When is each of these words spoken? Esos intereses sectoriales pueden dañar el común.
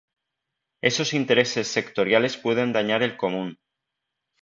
Esos 0.81 1.13
intereses 1.13 1.67
sectoriales 1.67 2.35
pueden 2.35 2.73
dañar 2.73 3.03
el 3.03 3.17
común. 3.17 3.59